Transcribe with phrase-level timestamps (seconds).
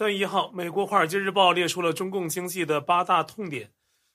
[0.00, 3.70] 三月一号，美国《华尔街日报》列出了中共经济的八大痛点，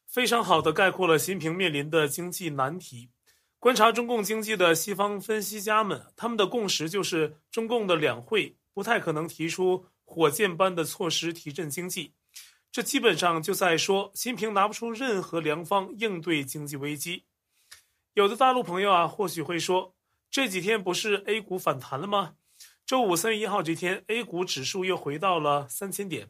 [0.08, 3.12] 非常好的概括了习近平面临的经济难题。
[3.60, 12.16] 观察中共经济的西方分析家们，他们的共识就是，中共的两会不太可能提出火箭般的措施提振经济。
[12.72, 17.26] 这基本上就在说，习近平拿不出任何良方应对经济危机。
[18.16, 19.94] 有的大陆朋友啊，或许会说，
[20.32, 22.34] 这几天不是 A 股反弹了吗？
[22.86, 26.30] 周五三月一号这天，A 股指数又回到了三千点。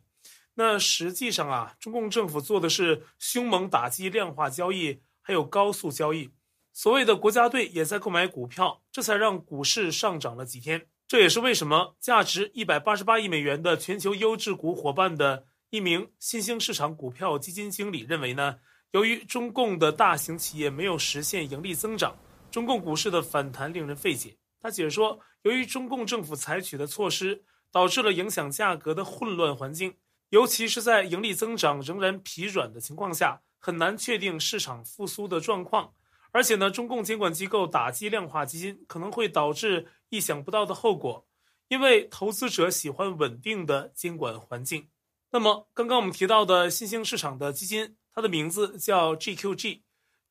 [0.54, 6.30] 那实际上啊，中共政府做的是凶猛打击量化交易，还有高速交易。
[6.72, 10.88] 所谓的国家队也在购买股票，这才让股市上涨了几天。
[11.06, 18.60] 这也是为什么价值一百八十八亿美元的全球优质股伙伴的一名新兴市场股票基金经理认为呢？
[18.92, 22.18] 由于中共的大型企业没有实现盈利增长，
[22.50, 24.38] 中共股市的反弹令人费解。
[24.66, 25.20] 他解说。
[25.44, 29.94] 由于中共政府采取的措施，导致了影响价格的混乱环境，
[30.30, 35.94] 尤其是在盈利增长仍然疲软的情况下，很难确定市场复苏的状况。
[36.32, 41.28] 而且呢，中共监管机构打击量化基金，可能会导致意想不到的后果，
[41.68, 44.88] 因为投资者喜欢稳定的监管环境。
[45.30, 49.82] 那么，刚刚我们提到的新兴市场的基金，它的名字叫 GQG，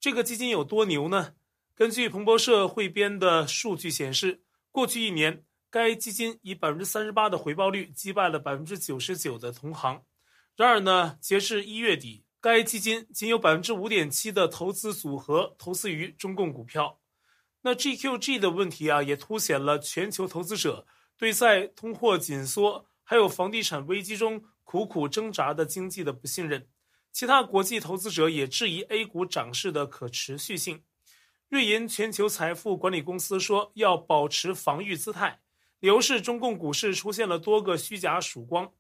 [0.01, 1.35] 这个基金有多牛呢？
[1.75, 4.43] 根据彭博社汇编的数据显示。
[4.71, 10.03] 过去一年，该基金以百分之三十八的回报率击败了百分之九十九的同行。
[10.57, 16.99] 然而呢，截至一月底，该基金仅有百分之五点七的投资组合投资于中共股票。
[17.63, 26.67] 那 GQG 的问题啊，也凸显了全球投资者对在通货紧缩还有房地产危机中苦苦挣扎的经济的不信任。
[27.13, 30.83] 其他国际投资者也质疑 A 股涨势的可持续性。
[31.55, 35.39] 瑞银全球财富管理公司说，要保持防御姿态，
[35.79, 38.73] 理由是中共股市出现了多个虚假曙光。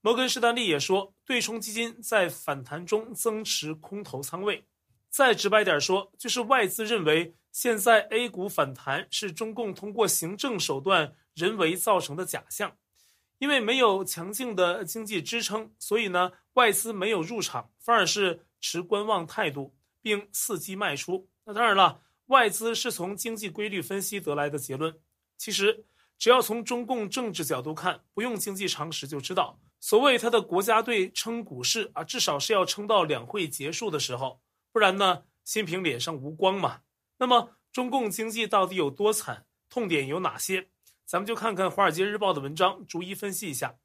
[0.00, 4.64] 摩根士丹利也说，对冲基金在反弹中增持空头仓位。
[5.10, 12.74] 再直白点说，就是外资认为现在 A 股反弹是中共通过行政手段人为造成的假象，
[13.36, 21.28] 因为没有强劲的经济支撑，所以呢，外资没有入场，反而是持观望态度，并伺机卖出。
[21.44, 22.00] 那当然了。
[22.26, 24.98] 外资是从经济规律分析得来的结论。
[25.36, 25.84] 其实，
[26.18, 34.40] 只要从中共政治角度看，不用经济常识就知道，所谓他的国家队撑股市啊，至少是要撑到两会结束的时候，
[34.72, 36.80] 不然呢，新平脸上无光嘛。
[37.18, 39.46] 那么，中共经济到底有多惨？
[39.68, 40.68] 痛点有哪些？
[41.04, 43.76] 咱们就看看《华尔街日报》的文章，逐一分析一下。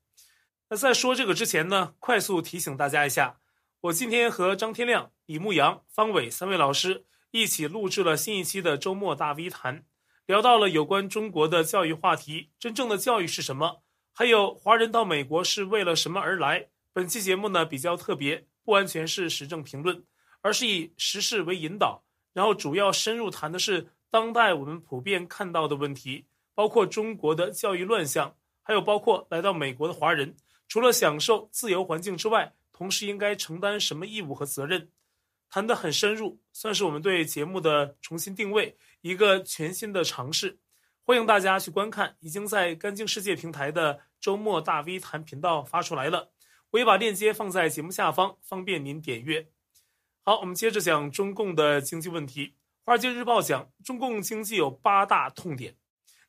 [0.70, 3.40] 那在说这个之前呢，快速提醒大家一下，
[3.82, 7.06] 我今天和张天亮、李牧阳、方伟三位老师。
[7.32, 9.86] 一起录制了新一期的周末大 V 谈，
[10.26, 13.84] 聊到了有关中国的教育话题，真正的教育是什么？
[14.12, 16.70] 还有华人到美国是为了什么而来？
[16.92, 20.04] 本期节目呢比较特别，不完全是时政评论，
[20.42, 22.04] 而是以时事为引导，
[22.34, 26.26] 然后主要深入谈的是当代我们普遍看到的问题，
[26.56, 30.36] 包括中国的教育乱象，还有包括来到美国的华人，
[30.68, 34.90] 除了享受自由环境之外，同时应该承担什么义务和责任？
[35.50, 40.60] 谈得很深入，算是我们对节目的重新定位，一个全新的尝试。
[41.04, 46.30] 欢迎大家去观看，已经在干净世界平台的周末大 V 谈频道发出来了，
[46.70, 49.50] 我也把链接放在节目下方，方便您点阅。
[50.22, 52.54] 好，我们接着讲中共的经济问题。
[52.84, 55.76] 华尔街日报讲，中共经济有八大痛点。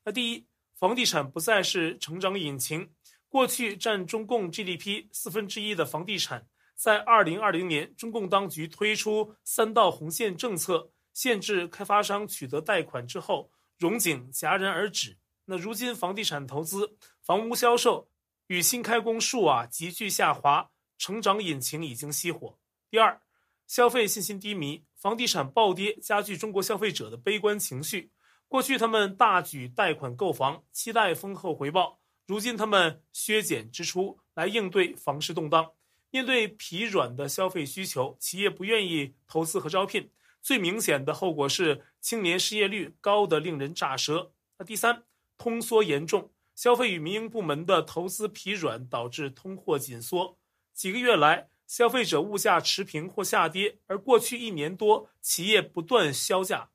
[0.02, 2.90] 那第一，房地产不再是成长引擎，
[3.28, 6.46] 过去占中共 GDP 四分之一的房地产。
[6.80, 15.18] 在二零二零年，中共当局推出三道红线政策，限制开发商取得贷款之后，融景戛然而止。
[15.44, 18.08] 那如今房地产投资、房屋销售
[18.46, 22.58] 与新开工数啊急剧下滑，成长引擎已经熄火。
[22.88, 23.20] 第二，
[23.66, 28.10] 消费信心低迷，房地产暴跌加剧中国消费者的悲观情绪。
[28.48, 35.70] 过去他们大举贷款购房，期待丰厚回报，如今他们削减支出来应对房市动荡。
[36.12, 40.10] 面对疲软的消费需求，企业不愿意投资和招聘，
[40.42, 44.32] 最明显的后果是青年失业率高得令人咋舌。
[44.58, 45.04] 那第三，
[45.38, 50.36] 通缩严重，消费与民营部门的投资疲软导致通货紧缩。
[50.74, 56.70] 几个月来，消费者物价持平或下跌，而过去一年多，企业不断销价，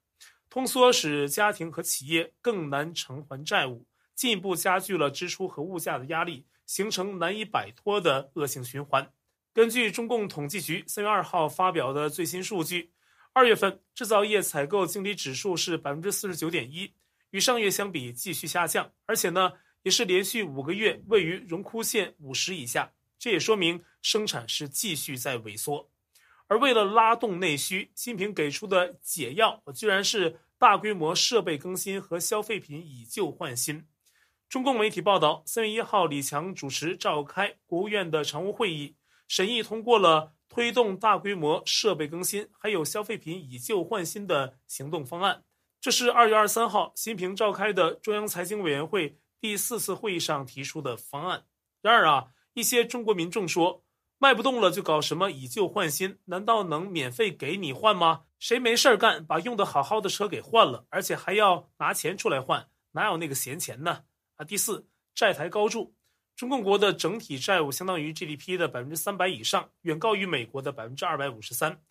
[0.49, 3.85] 通缩使家庭和企业更难偿还债务，
[4.15, 9.11] 进一步加剧了支出和物价的压力，形成难以摆脱的恶性循环。
[9.55, 12.91] 根据中共统计局三月二号发表的最新数据，
[13.31, 16.91] 二月份制造业采购经理指数是百分之四十九点一，
[17.29, 18.91] 与上月相比继续下降。
[19.05, 19.53] 而且呢，
[19.83, 25.89] 也是连续五个月位于荣枯线五十以下，这也说明生产是继续在萎缩。
[26.47, 33.87] 而为了拉动内需，新平给出的解药居然是大规模设备更新和消费品以旧换新。
[34.49, 38.95] 中共媒体报道，三月一号，李强主持召开国务院的常务会议，
[39.27, 45.43] 审议通过了推动大规模设备更新还有消费品以旧换新的行动方案。
[45.81, 51.45] 这是二月二十三号新平召开的中央财经委员会第四次会议上提出的方案。
[51.81, 53.83] 然而啊，一些中国民众说。
[54.17, 56.17] 卖不动了就搞什么以旧换新？
[56.25, 58.23] 难道能免费给你换吗？
[58.39, 62.69] 谁没事儿干把用的好好的车给换了，而且还要拿钱出来换？
[62.93, 64.05] 哪有那个闲钱呢？
[64.37, 65.93] 啊，第四，债台高筑，
[66.35, 71.81] 中共国的整体债务相当于 GDP 的百分之三百以上，远高于美国的百分之二百五十三，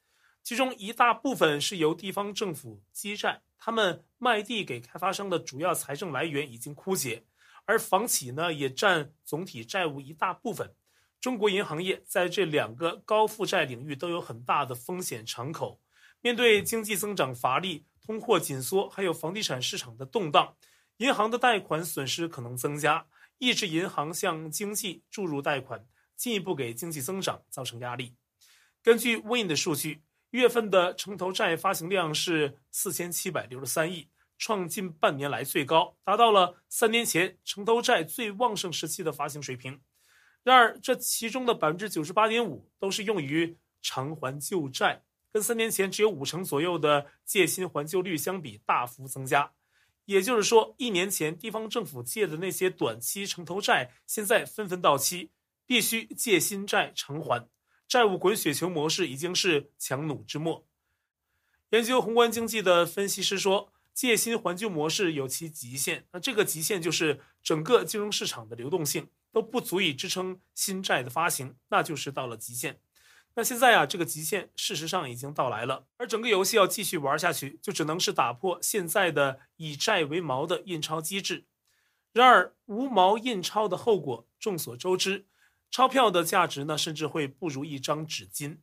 [0.42, 7.24] 其中一大部分是由地方政府积债，他们卖地给开发商的主要财政来源已经枯竭，
[7.64, 10.74] 而房企呢也占总体债务一大部分。
[11.22, 15.80] 中国银行业在这两个高负债领域都有很大的风险敞口。
[16.20, 20.54] 面对经济增长乏力、通货紧缩，还有房地产市场的动荡，
[20.98, 23.06] 银行的贷款损失可能增加，
[23.38, 25.86] 抑制银行向经济注入贷款，
[26.16, 28.14] 进一步给经济增长造成压力。
[28.82, 34.08] 根据 Win 的数据，月份的城投债发行量是四千七百六十三亿，
[34.38, 39.80] 创近半年来最高，达到了三年前城投债最旺盛时期的发行水平。
[40.42, 45.02] 然而，这其中的百分之九十八点五都是用于偿还旧债，
[45.32, 49.52] 跟三年前只有五成左右的借新还旧率相比，大幅增加。
[50.04, 55.30] 也就是说，一年前地方政府借的那些短期城投债，现在纷纷到期，
[55.66, 57.48] 必须借新债偿还，
[57.88, 60.66] 债务滚雪球模式已经是强弩之末。
[61.70, 69.08] 研究宏观经济的分析师说，借新还旧模式有其极限，那这个极限就是整个金融市场的流动性。
[69.34, 72.78] 都不足以支撑新债的发行，那就是到了极限。
[73.36, 81.46] 那现在啊，这个极限事实上已经到来了，而整个游戏要继续玩下去，就只能是打破现在的以债为锚的印钞机制。
[82.12, 85.26] 然而，无毛印钞的后果众所周知，
[85.68, 88.58] 钞票的价值呢，甚至会不如一张纸巾。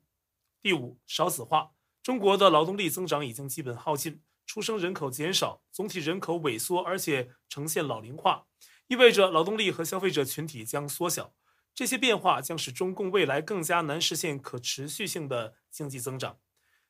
[0.61, 1.71] 第五，少子化，
[2.01, 8.45] 中国的劳动力增长已经基本耗尽，出生人口减少，总体人口萎缩，而且呈现老龄化。
[8.87, 11.33] 意味着劳动力和消费者群体将缩小，
[11.73, 16.37] 这些变化将使中共未来更加难实现可持续性的经济增长。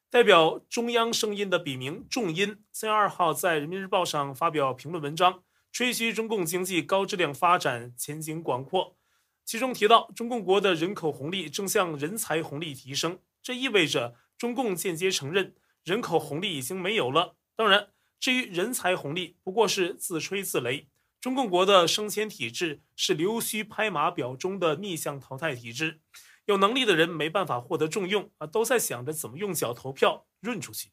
[0.10, 8.98] 代表中央声音的笔名重音三月二号在人民日报上发表评论文章，吹嘘中共经济高质量发展前景广阔。
[9.46, 17.36] 其中提到，中共国的人口红利正向人才红利提升，这意味着中共间接承认人口红利已经没有了。
[17.56, 17.90] 当然，
[18.20, 20.88] 至于人才红利，不过是自吹自擂。
[21.22, 26.02] 中共国的升迁体制是溜须拍马表中的逆向淘汰体制，
[26.46, 30.90] 有能力的人没办法获得重用啊，都在想着怎么用脚投票润出去。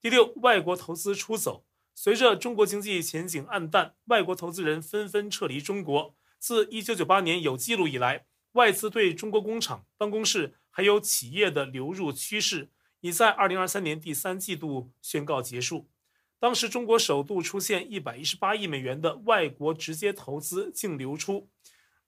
[0.00, 6.14] 第六，外国投资出走，随着中国经济前景暗淡，外国投资人纷纷撤离中国。
[6.38, 12.70] 自1998年有记录以来，外资对中国工厂、办公室还有企业的流入趋势，
[13.00, 15.88] 已在2023年第三季度宣告结束。
[16.40, 21.48] 当时，中国首度出现一百一十八亿美元的外国直接投资净流出，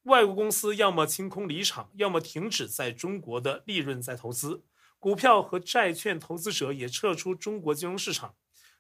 [0.05, 4.63] 外国公司要么清空离场，要么停止在中国的利润再投资，
[5.01, 8.37] 股票和债券投资者也撤出中国金融市场。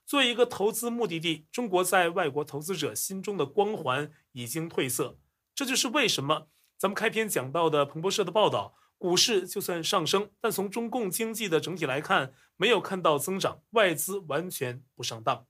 [0.06, 5.18] 作为一个投资目的地，中国在外国投资者心中的光环已经褪色。
[5.52, 6.46] 这就是为什么
[6.78, 8.76] 咱们开篇讲到的彭博社的报道。
[9.00, 15.46] 股市就算上升，但从中共经济的整体来看，没有看到增长，外资完全不上当。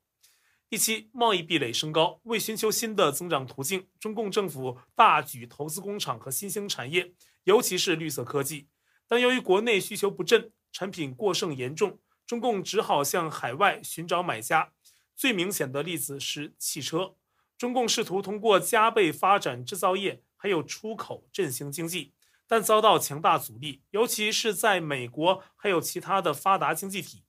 [0.68, 8.68] 第七，贸易壁垒升高，为寻求新的增长途径，中共政府大举投资工厂和新兴产业，尤其是绿色科技。
[9.08, 14.70] 但由于国内需求不振，产品过剩严重，中共只好向海外寻找买家。
[15.16, 17.16] 最明显的例子是汽车，
[17.58, 22.14] 中共试图通过加倍发展制造业，还有出口振兴经济。
[22.50, 27.22] 但遭到强大阻力，尤其是在美国还有其他的发达经济体，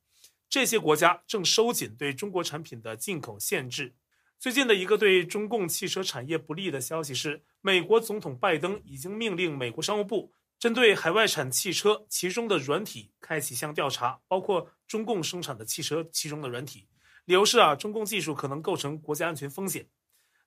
[0.49, 3.93] 这些国家正收紧对中国产品的进口限制。
[4.39, 16.87] 最近的一个对中共汽车产业不利的消息是，美国总统拜登已经命令美国商务部针对海外产汽车其中的软体开启一项调查，包括中共生产的汽车其中的软体，
[17.25, 19.87] 理由是啊，中共技术可能构成国家安全风险。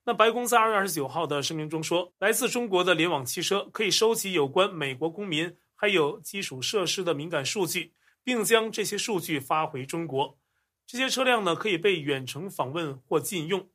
[0.07, 10.37] 那白宫在二月二十九号的声明中说，来自中国的联网汽车可以收集有关美国公民还有基础设施的敏感数据，并将这些数据发回中国。
[10.87, 13.67] 这些车辆呢可以被远程访问或禁用。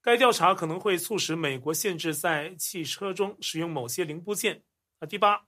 [0.00, 4.62] 该调查可能会促使美国限制在汽车中使用某些零部件。
[5.00, 5.42] 啊，第八，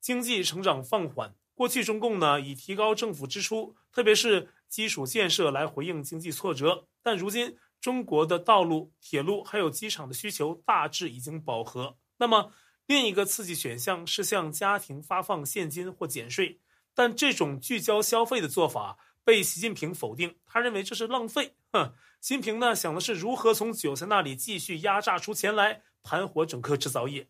[0.00, 1.36] 经济成长放缓。
[1.54, 11.98] 过去中共呢以提高政府支出，特别是基础建设来回应经济挫折，但如今中国的道路、铁路还有机场的需求大致已经饱和。
[12.18, 12.52] 那么
[12.86, 16.60] 另一个刺激选项是向家庭发放现金或减税，
[16.94, 18.96] 但这种聚焦消费的做法。
[19.24, 21.54] 被习近平否定，他认为这是浪费。
[21.72, 27.28] 哼，习近平呢想的是如何从韭菜那里继续压榨出钱来，盘活整个制造业，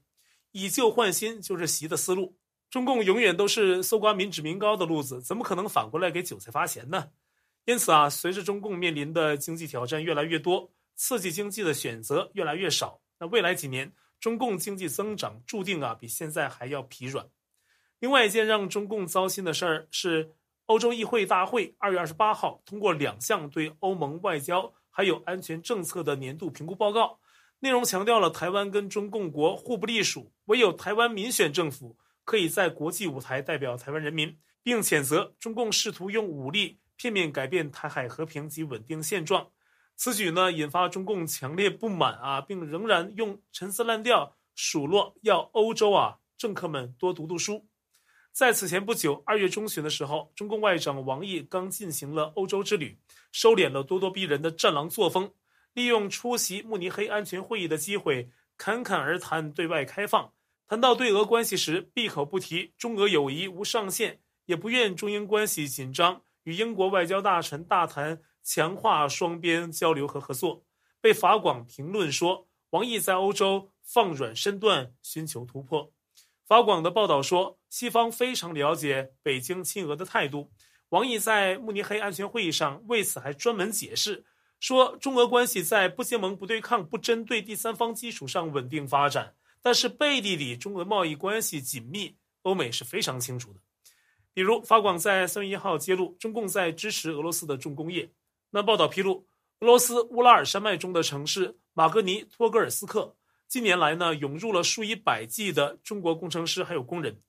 [0.52, 2.38] 以旧换新就是习的思路。
[2.71, 7.11] 中共永远都是搜刮民脂民膏的路子，怎么可能反过来给韭菜发钱呢？
[7.64, 17.28] 因此啊，随着中共面临的经济挑战越来越多，刺激经济的选择越来越少，那未来几年中共经济增长注定啊比现在还要疲软。
[18.00, 20.33] 另外一件让中共糟心的事儿是。
[20.66, 27.19] 欧洲议会大会二月二十八号通过两项对欧盟外交还有安全政策的年度评估报告，
[27.59, 39.49] 内容强调了台湾跟中共国互不隶属，唯有台湾民选政府可以在国际舞台代表台湾人民，并谴责中共试图用武力片面改变台海和平及稳定现状。
[39.97, 47.66] 此举呢，引发中共强烈不满啊，并仍然用陈词滥调数落要欧洲啊政客们多读读书。
[48.30, 52.97] 在此前不久，二月中旬的时候，中共外长王毅刚进行了欧洲之旅，
[53.32, 55.35] 收敛了咄咄逼人的战狼作风，
[55.73, 60.32] 利用出席慕尼黑安全会议的机会，侃侃而谈对外开放。
[60.68, 70.64] 谈到对俄关系时，闭口不提中俄友谊无上限，也不愿中英关系紧张，与英国外交大臣大谈强化双边交流和合作。
[71.00, 75.92] 被法广评论说，王毅在欧洲放软身段，寻求突破。
[76.46, 80.52] 法广的报道说，西方非常了解北京亲俄的态度。
[80.90, 84.25] 王毅在慕尼黑安全会议上为此还专门解释
[84.61, 93.61] 说，中俄关系在不结盟、不对抗、不针对第三方基础上稳定发展，但是背地里中俄贸易关系紧密，欧美是非常清楚的。
[94.34, 98.10] 比如，法广在三月一号揭露中共在支持俄罗斯的重工业。
[98.50, 99.26] 那报道披露，
[99.60, 103.16] 俄罗斯乌拉尔山脉中的城市马格尼托格尔斯克。
[103.46, 107.20] 近年来呢，涌入了数以百计的中国工程师还有工人，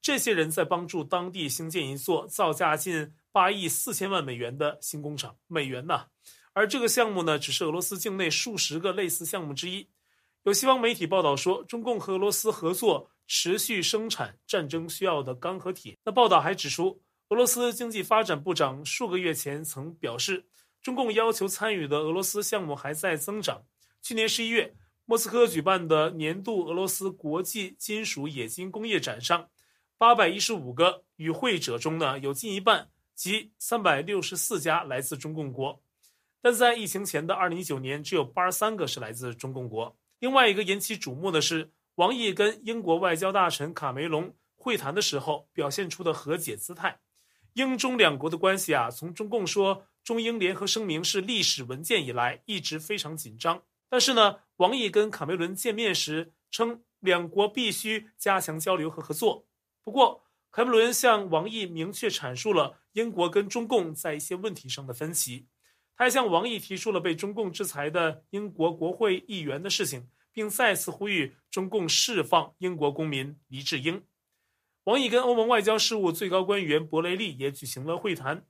[0.00, 5.36] 这些人在帮助当地兴建一座造价近八亿四千万美元的新工厂。
[5.48, 6.06] 美元呐，
[6.52, 9.88] 而这个项目呢，只是俄罗斯境内数十个类似项目之一。
[10.44, 15.96] 有西方媒体报道说，中共和俄罗斯合作持续生产战争需要的钢和铁。
[16.04, 20.46] 那报道还指出，俄罗斯经济发展部长数个月前曾表示，
[20.82, 23.64] 中共要求参与的俄罗斯项目还在增长。
[24.00, 24.74] 去年十一月。
[25.04, 29.50] 莫斯科举办的年度俄罗斯国际金属冶金工业展上，
[29.98, 35.82] 八百一十五个与会者中呢，有近一半，即三百六十四家来自中共国。
[36.40, 39.94] 但在疫情前的二零一九年，只有八十三个是来自中共国。
[40.20, 47.00] 另外一个引起瞩目的是，王毅跟英国外交大臣卡梅隆会谈的时候表现出的和解姿态。
[47.52, 53.62] 英中两国的关系啊，从中共说中英联合声明是历史文件以来，一直非常紧张。
[53.90, 59.46] 但是呢，王毅跟卡梅伦见面时称，两国必须加强交流和合作。
[59.84, 65.46] 不过，卡梅伦向王毅明确阐述了英国跟中共在一些问题上的分歧。
[65.94, 74.02] 他还向王毅提出了被中共制裁的英国国会议员的事情，并再次呼吁中共释放英国公民黎智英。
[74.84, 78.44] 王毅跟欧盟外交事务最高官员博雷利也举行了会谈。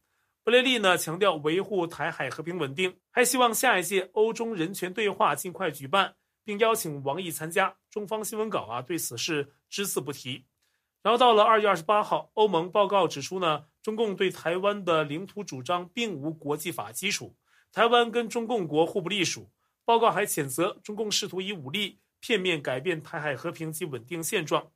[0.44, 7.76] 博雷利呢强调维护台海和平稳定，还希望下一届欧中人权对话尽快举办，并邀请王毅参加。
[7.90, 10.46] 中方新闻稿啊对此事只字不提。
[11.02, 17.36] 然后到了二月二十八号，欧盟报告指出呢，中共对台湾的领土主张并无国际法基础，
[17.72, 19.50] 台湾跟中共国互不隶属。
[19.92, 24.72] 报告还谴责中共试图以武力片面改变台海和平及稳定现状。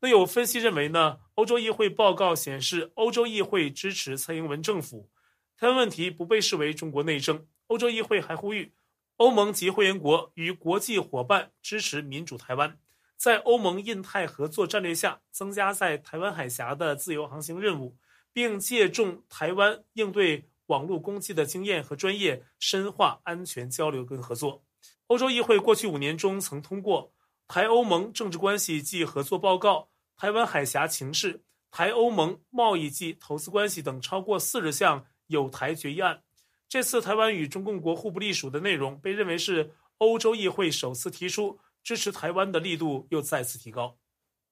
[0.00, 1.20] 那有分析认为呢？
[1.36, 5.08] 欧洲议会报告显示，欧洲议会支持蔡英文政府，
[5.56, 7.46] 台湾问题不被视为中国内政。
[7.68, 8.74] 欧洲议会还呼吁
[9.16, 12.78] 欧盟及会员国与国际伙伴支持民主台湾，
[13.16, 17.96] 在欧盟印太合作战略下增加在台湾海峡的自由航行任务，
[18.34, 24.62] 并借重台湾应对网络攻击的经验和专业，深化安全交流跟合作。
[25.08, 27.12] 欧洲议会过去五年中曾通过。
[27.50, 36.22] 台欧盟政治关系及合作报告、台湾海峡情势、台欧盟贸易及投资关系等超过四十项有台决议案。
[36.68, 43.96] 这次台湾与中共国互不隶属的内容，被认为是欧洲议会首次提出支持台湾的力度又再次提高。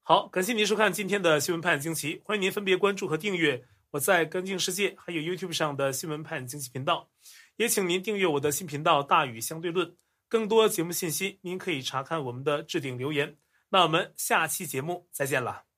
[0.03, 7.09] 好，感谢您收看今天的新闻派惊奇，欢迎您分别关注和订阅我在干净世界还有 YouTube 上的新闻派经济频道，
[7.57, 9.97] 也请您订阅我的新频道大宇相对论。
[10.29, 13.37] 更多节目信息，您可以查看我们的置顶留言。
[13.69, 15.76] 那我们下期节目再见了。